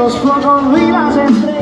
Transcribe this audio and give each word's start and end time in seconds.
los 0.00 0.16
fogonrilas 0.16 1.14
entre 1.18 1.59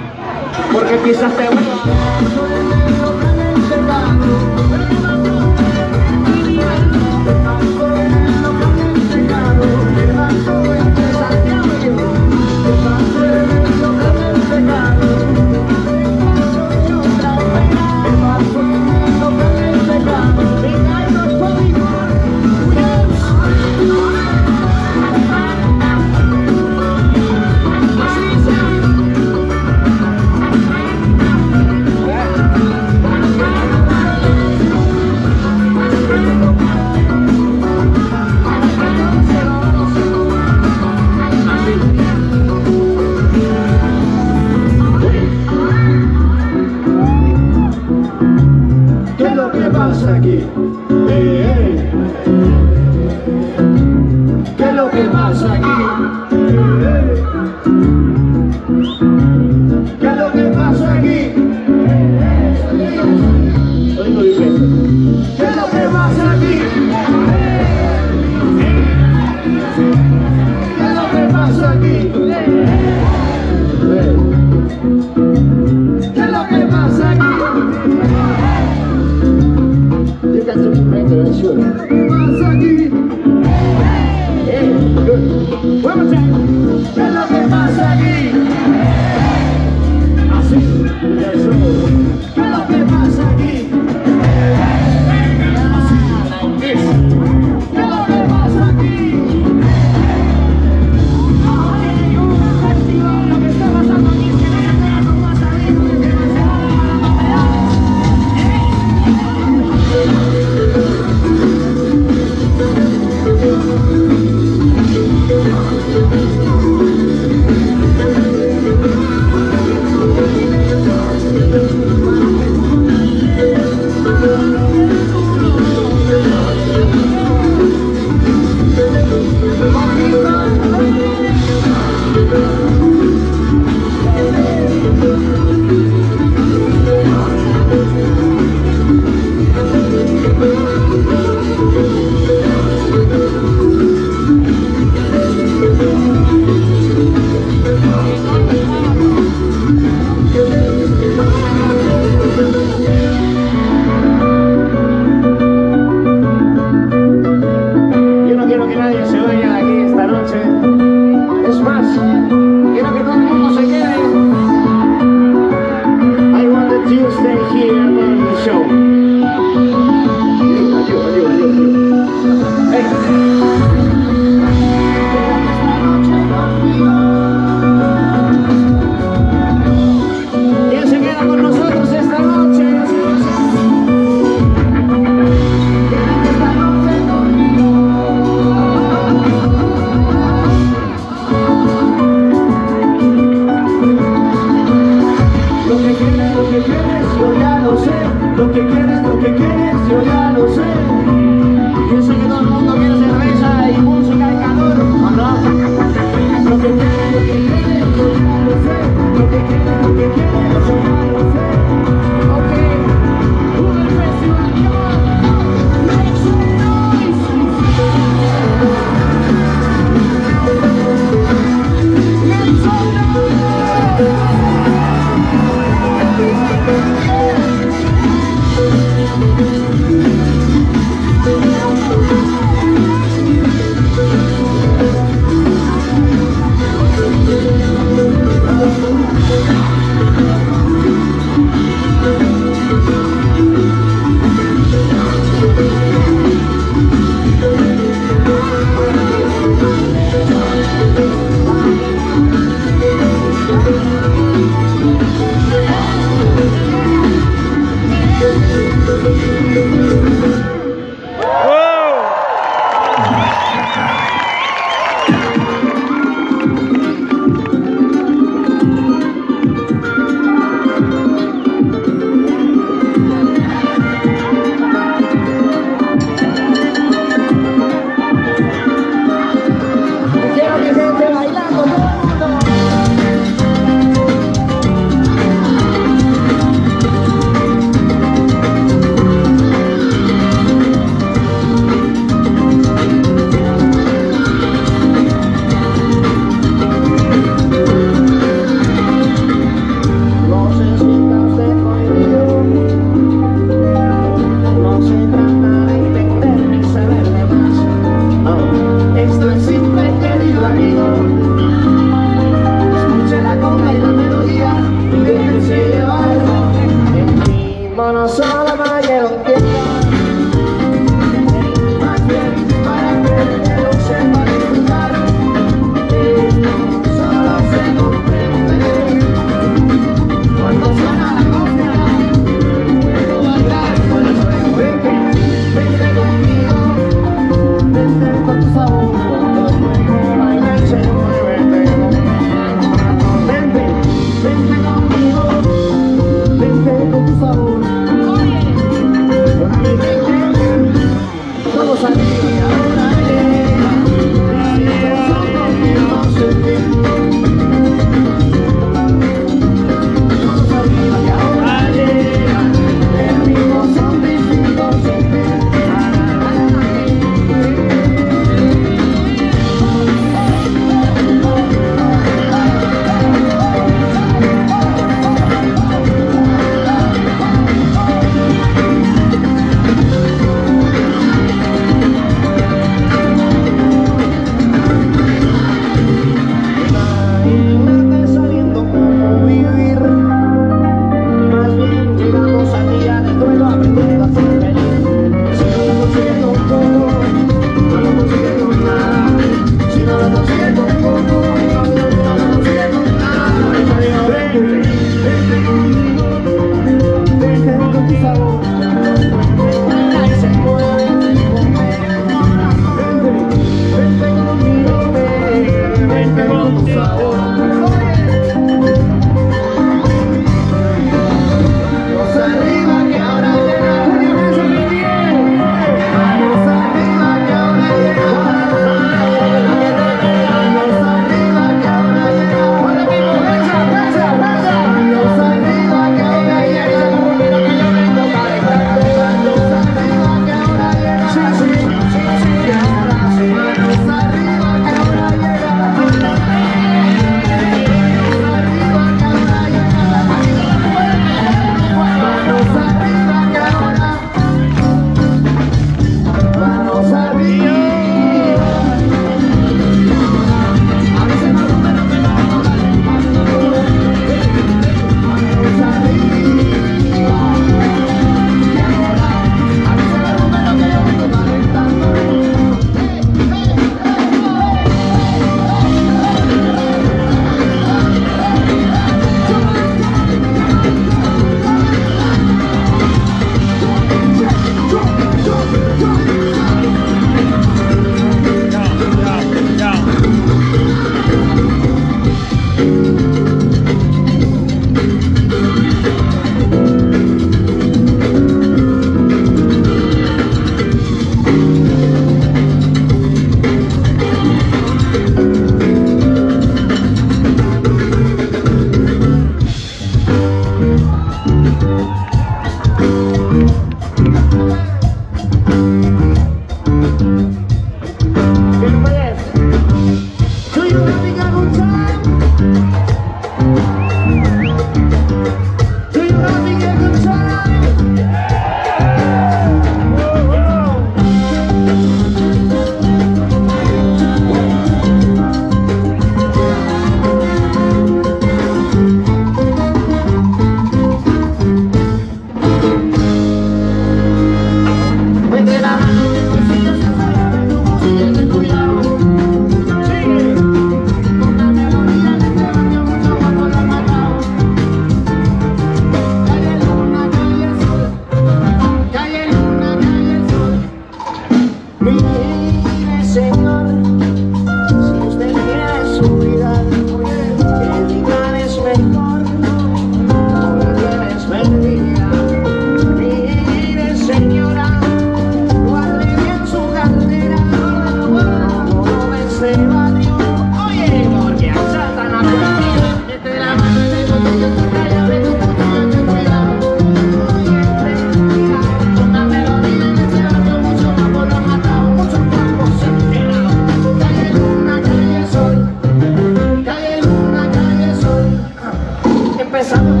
besando. 599.61 600.00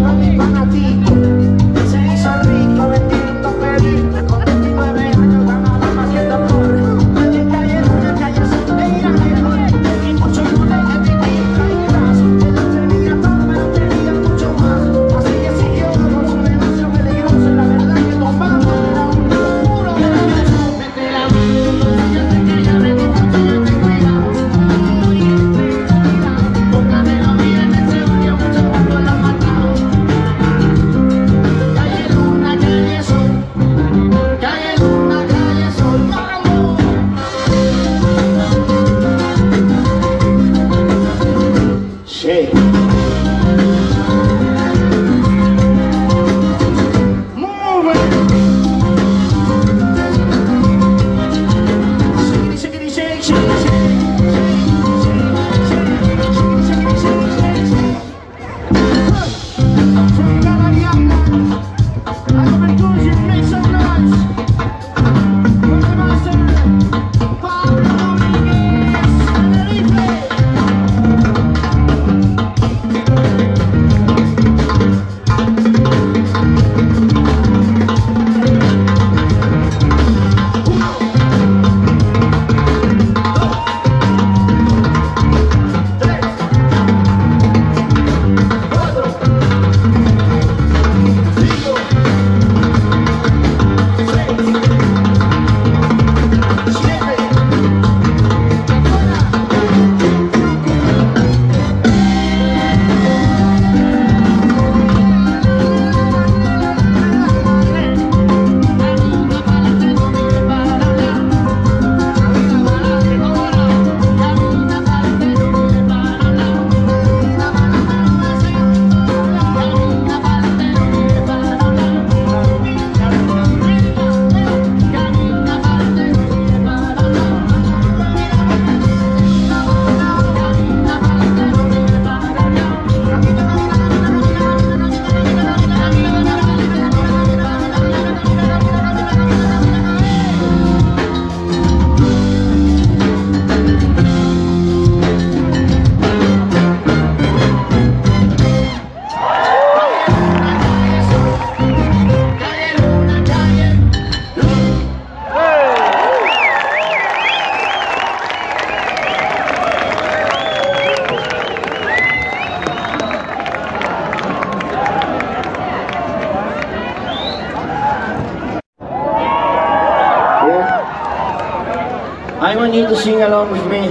along 173.31 173.49
with 173.53 173.65
me. 173.71 173.85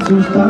asustar. 0.07 0.46